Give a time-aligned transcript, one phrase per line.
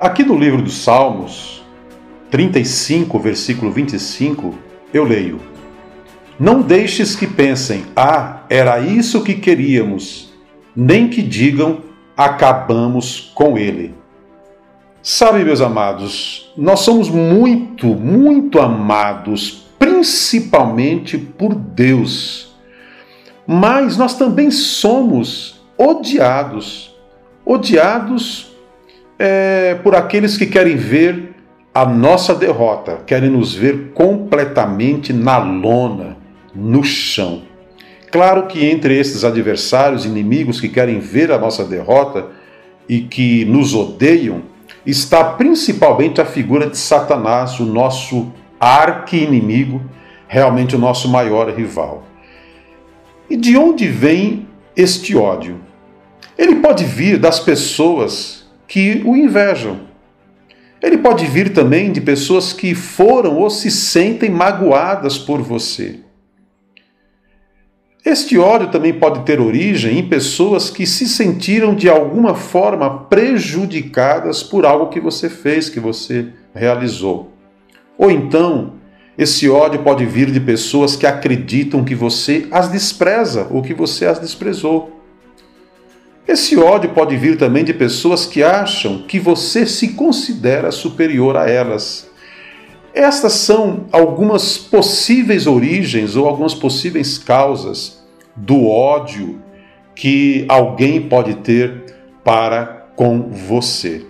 [0.00, 1.62] Aqui no livro dos Salmos,
[2.30, 4.54] 35, versículo 25,
[4.94, 5.38] eu leio:
[6.38, 10.32] Não deixes que pensem, ah, era isso que queríamos,
[10.74, 11.82] nem que digam,
[12.16, 13.94] acabamos com ele.
[15.02, 22.56] Sabe, meus amados, nós somos muito, muito amados, principalmente por Deus.
[23.46, 26.90] Mas nós também somos odiados.
[27.44, 28.49] Odiados
[29.22, 31.34] é, por aqueles que querem ver
[31.74, 36.16] a nossa derrota, querem nos ver completamente na lona,
[36.54, 37.42] no chão.
[38.10, 42.28] Claro que entre esses adversários, inimigos que querem ver a nossa derrota
[42.88, 44.42] e que nos odeiam,
[44.86, 49.82] está principalmente a figura de Satanás, o nosso arqui-inimigo,
[50.26, 52.04] realmente o nosso maior rival.
[53.28, 55.60] E de onde vem este ódio?
[56.38, 58.39] Ele pode vir das pessoas
[58.70, 59.80] que o invejam.
[60.80, 65.98] Ele pode vir também de pessoas que foram ou se sentem magoadas por você.
[68.06, 74.40] Este ódio também pode ter origem em pessoas que se sentiram de alguma forma prejudicadas
[74.40, 77.32] por algo que você fez, que você realizou.
[77.98, 78.74] Ou então,
[79.18, 84.06] esse ódio pode vir de pessoas que acreditam que você as despreza ou que você
[84.06, 84.99] as desprezou.
[86.30, 91.50] Esse ódio pode vir também de pessoas que acham que você se considera superior a
[91.50, 92.08] elas.
[92.94, 98.04] Estas são algumas possíveis origens ou algumas possíveis causas
[98.36, 99.42] do ódio
[99.92, 104.06] que alguém pode ter para com você.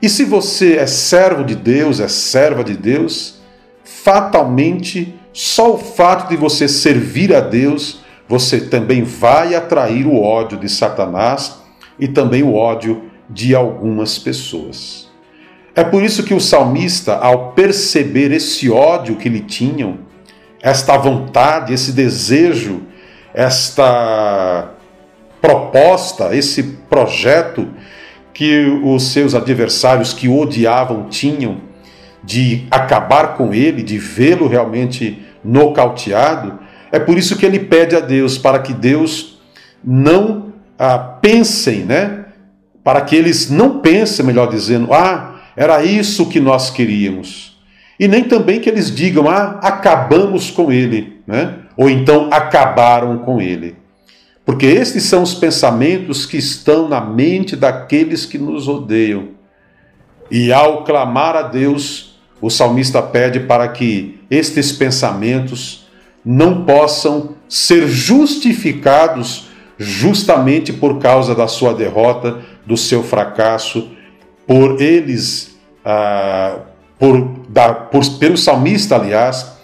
[0.00, 3.40] E se você é servo de Deus, é serva de Deus,
[3.84, 10.58] fatalmente só o fato de você servir a Deus, você também vai atrair o ódio
[10.58, 11.60] de Satanás
[11.98, 15.08] e também o ódio de algumas pessoas.
[15.74, 19.98] É por isso que o salmista, ao perceber esse ódio que lhe tinham,
[20.60, 22.82] esta vontade, esse desejo,
[23.34, 24.70] esta
[25.40, 27.68] proposta, esse projeto
[28.32, 31.58] que os seus adversários que o odiavam tinham
[32.24, 36.58] de acabar com ele, de vê-lo realmente nocauteado,
[36.96, 39.38] é por isso que ele pede a Deus para que Deus
[39.84, 42.24] não ah, pensem, né?
[42.82, 47.58] Para que eles não pensem, melhor dizendo, ah, era isso que nós queríamos.
[47.98, 51.54] E nem também que eles digam, ah, acabamos com ele, né?
[51.76, 53.76] ou então acabaram com ele.
[54.44, 59.28] Porque estes são os pensamentos que estão na mente daqueles que nos odeiam.
[60.30, 65.85] E ao clamar a Deus, o salmista pede para que estes pensamentos
[66.26, 69.48] não possam ser justificados
[69.78, 73.92] justamente por causa da sua derrota, do seu fracasso,
[74.44, 76.58] por eles, ah,
[76.98, 79.56] por, da, por, pelo salmista, aliás,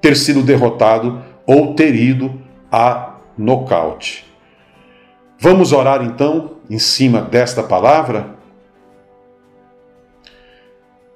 [0.00, 2.40] ter sido derrotado ou ter ido
[2.72, 4.26] a nocaute.
[5.38, 8.38] Vamos orar então em cima desta palavra?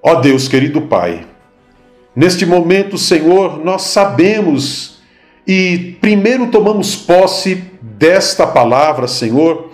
[0.02, 1.26] Ó Deus querido Pai,
[2.14, 4.92] neste momento, Senhor, nós sabemos
[5.46, 9.70] e primeiro tomamos posse desta palavra, Senhor,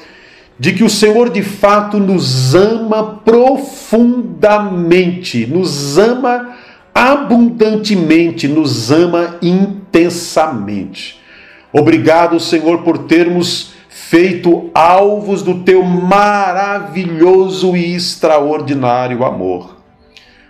[0.58, 6.56] de que o Senhor de fato nos ama profundamente, nos ama
[6.94, 11.20] abundantemente, nos ama intensamente.
[11.72, 19.76] Obrigado, Senhor, por termos feito alvos do teu maravilhoso e extraordinário amor.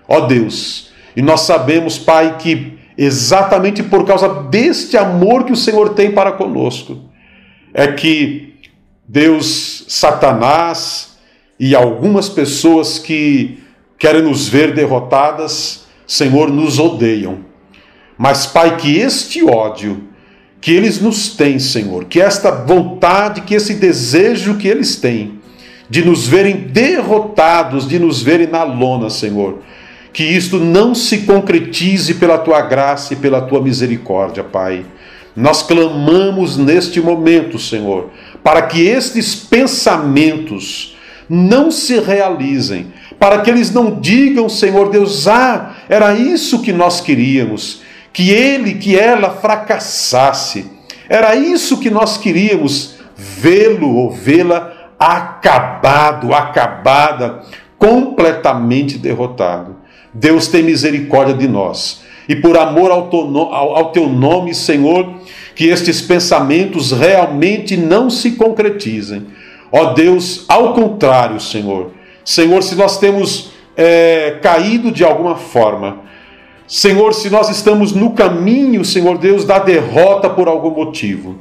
[0.07, 0.88] Ó Deus,
[1.19, 6.31] e nós sabemos, Pai, que exatamente por causa deste amor que o Senhor tem para
[6.31, 6.97] conosco,
[7.75, 8.55] é que
[9.05, 11.19] Deus, Satanás
[11.59, 13.59] e algumas pessoas que
[13.99, 17.41] querem nos ver derrotadas, Senhor, nos odeiam.
[18.17, 20.05] Mas, Pai, que este ódio
[20.61, 25.41] que eles nos têm, Senhor, que esta vontade, que esse desejo que eles têm
[25.91, 29.63] de nos verem derrotados, de nos verem na lona, Senhor,
[30.19, 34.85] que isto não se concretize pela tua graça e pela tua misericórdia, Pai.
[35.37, 38.11] Nós clamamos neste momento, Senhor,
[38.43, 40.97] para que estes pensamentos
[41.29, 47.01] não se realizem, para que eles não digam, Senhor Deus, ah, era isso que nós
[47.01, 47.83] queríamos,
[48.13, 50.69] que ele, que ela fracassasse,
[51.09, 57.45] era isso que nós queríamos, vê-lo ou vê-la acabado, acabada,
[57.79, 59.78] completamente derrotado.
[60.13, 62.03] Deus tem misericórdia de nós.
[62.29, 63.09] E por amor ao,
[63.55, 65.15] ao teu nome, Senhor,
[65.55, 69.27] que estes pensamentos realmente não se concretizem.
[69.73, 71.93] Ó Deus, ao contrário, Senhor,
[72.25, 76.01] Senhor, se nós temos é, caído de alguma forma,
[76.67, 81.37] Senhor, se nós estamos no caminho, Senhor Deus, da derrota por algum motivo,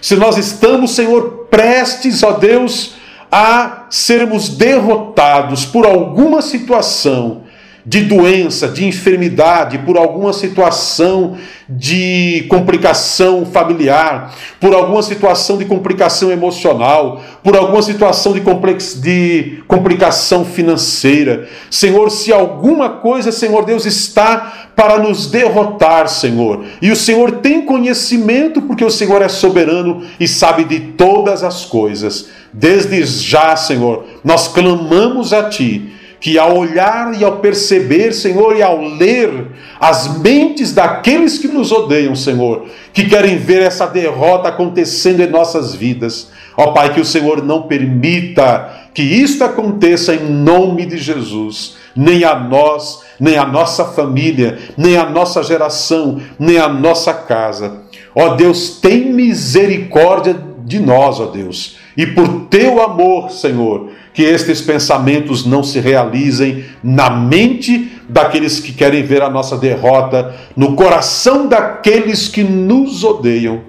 [0.00, 2.94] se nós estamos, Senhor, prestes, ó Deus,
[3.30, 7.42] a sermos derrotados por alguma situação,
[7.88, 16.30] de doença, de enfermidade, por alguma situação de complicação familiar, por alguma situação de complicação
[16.30, 21.48] emocional, por alguma situação de, complex, de complicação financeira.
[21.70, 27.64] Senhor, se alguma coisa, Senhor Deus, está para nos derrotar, Senhor, e o Senhor tem
[27.64, 32.28] conhecimento, porque o Senhor é soberano e sabe de todas as coisas.
[32.52, 38.62] Desde já, Senhor, nós clamamos a Ti que ao olhar e ao perceber, Senhor, e
[38.62, 39.48] ao ler
[39.78, 45.74] as mentes daqueles que nos odeiam, Senhor, que querem ver essa derrota acontecendo em nossas
[45.74, 51.76] vidas, ó Pai, que o Senhor não permita que isto aconteça em nome de Jesus,
[51.94, 57.82] nem a nós, nem a nossa família, nem a nossa geração, nem a nossa casa.
[58.14, 64.60] Ó Deus, tem misericórdia de nós, ó Deus, e por teu amor, Senhor, que estes
[64.60, 71.46] pensamentos não se realizem na mente daqueles que querem ver a nossa derrota, no coração
[71.46, 73.62] daqueles que nos odeiam.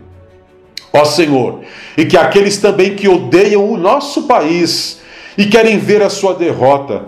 [0.91, 1.61] Ó Senhor,
[1.97, 4.99] e que aqueles também que odeiam o nosso país
[5.37, 7.05] e querem ver a sua derrota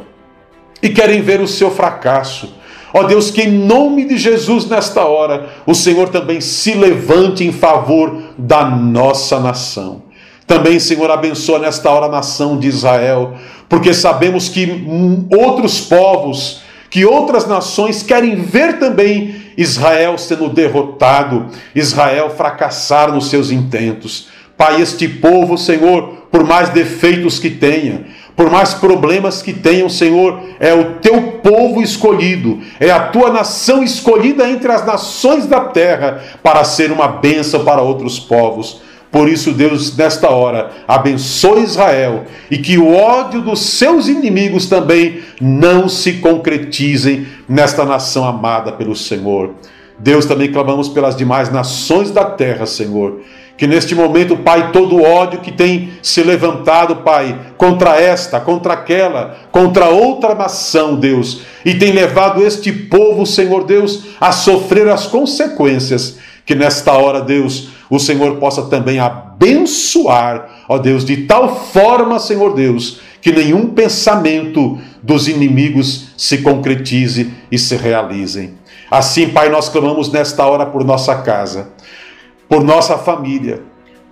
[0.81, 2.61] e querem ver o seu fracasso.
[2.94, 7.51] Ó Deus, que em nome de Jesus nesta hora, o Senhor também se levante em
[7.51, 10.03] favor da nossa nação.
[10.47, 13.35] Também, Senhor, abençoa nesta hora a nação de Israel,
[13.69, 14.85] porque sabemos que
[15.31, 23.51] outros povos, que outras nações querem ver também Israel sendo derrotado, Israel fracassar nos seus
[23.51, 24.27] intentos.
[24.57, 28.05] Pai, este povo, Senhor, por mais defeitos que tenha,
[28.41, 33.83] por mais problemas que tenham, Senhor, é o teu povo escolhido, é a tua nação
[33.83, 38.81] escolhida entre as nações da terra para ser uma bênção para outros povos.
[39.11, 45.21] Por isso, Deus, nesta hora, abençoe Israel e que o ódio dos seus inimigos também
[45.39, 49.51] não se concretizem nesta nação amada pelo Senhor.
[50.03, 53.21] Deus, também clamamos pelas demais nações da terra, Senhor.
[53.56, 58.74] Que neste momento, Pai, todo o ódio que tem se levantado, Pai, contra esta, contra
[58.74, 65.06] aquela, contra outra nação, Deus, e tem levado este povo, Senhor Deus, a sofrer as
[65.06, 72.18] consequências, que nesta hora, Deus, o Senhor possa também abençoar, ó Deus, de tal forma,
[72.18, 78.60] Senhor Deus, que nenhum pensamento dos inimigos se concretize e se realizem.
[78.92, 81.69] Assim, Pai, nós clamamos nesta hora por nossa casa,
[82.50, 83.64] por nossa família,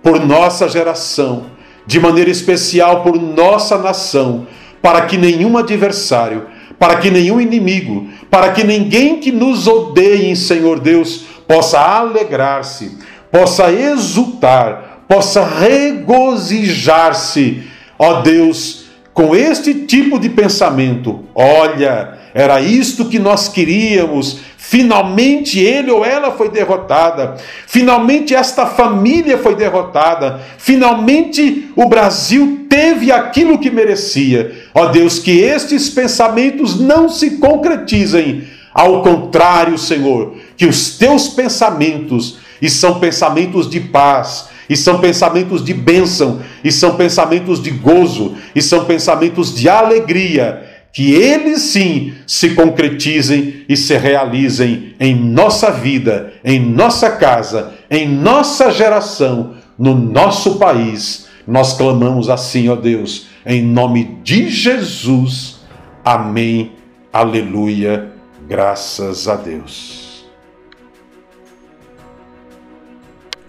[0.02, 1.46] por nossa geração,
[1.86, 4.46] de maneira especial por nossa nação,
[4.80, 6.46] para que nenhum adversário,
[6.78, 12.98] para que nenhum inimigo, para que ninguém que nos odeie, Senhor Deus, possa alegrar-se
[13.30, 17.62] possa exultar, possa regozijar-se,
[17.98, 21.24] ó Deus, com este tipo de pensamento.
[21.34, 24.38] Olha, era isto que nós queríamos.
[24.70, 27.34] Finalmente ele ou ela foi derrotada.
[27.66, 30.40] Finalmente esta família foi derrotada.
[30.58, 34.68] Finalmente o Brasil teve aquilo que merecia.
[34.72, 38.44] Ó Deus, que estes pensamentos não se concretizem.
[38.72, 45.64] Ao contrário, Senhor, que os teus pensamentos e são pensamentos de paz, e são pensamentos
[45.64, 52.14] de bênção, e são pensamentos de gozo, e são pensamentos de alegria, que eles sim
[52.26, 59.94] se concretizem e se realizem em nossa vida, em nossa casa, em nossa geração, no
[59.94, 61.28] nosso país.
[61.46, 65.60] Nós clamamos assim, ó Deus, em nome de Jesus.
[66.04, 66.72] Amém.
[67.12, 68.12] Aleluia.
[68.48, 70.24] Graças a Deus.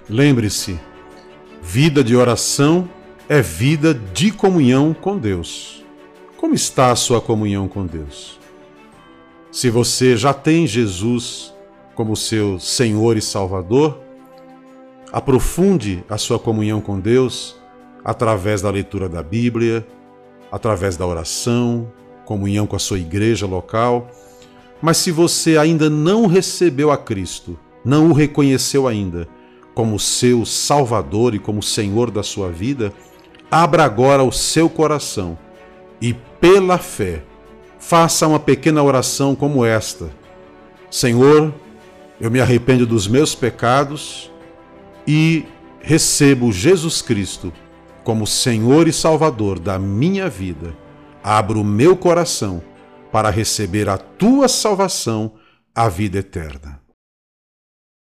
[0.07, 0.79] Lembre-se,
[1.61, 2.89] vida de oração
[3.29, 5.80] é vida de comunhão com Deus.
[6.41, 8.39] Como está a sua comunhão com Deus?
[9.51, 11.53] Se você já tem Jesus
[11.93, 13.99] como seu Senhor e Salvador,
[15.13, 17.55] aprofunde a sua comunhão com Deus
[18.03, 19.85] através da leitura da Bíblia,
[20.51, 21.91] através da oração,
[22.25, 24.09] comunhão com a sua igreja local.
[24.81, 27.55] Mas se você ainda não recebeu a Cristo,
[27.85, 29.27] não o reconheceu ainda,
[29.75, 32.91] como seu Salvador e como Senhor da sua vida,
[33.51, 35.37] abra agora o seu coração
[36.01, 37.23] e, pela fé,
[37.79, 40.09] faça uma pequena oração como esta:
[40.89, 41.53] Senhor,
[42.19, 44.31] eu me arrependo dos meus pecados
[45.07, 45.45] e
[45.81, 47.53] recebo Jesus Cristo
[48.03, 50.75] como Senhor e Salvador da minha vida.
[51.23, 52.63] abro o meu coração
[53.11, 55.33] para receber a tua salvação,
[55.75, 56.80] a vida eterna.